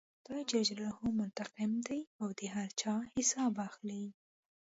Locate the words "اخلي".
3.67-4.05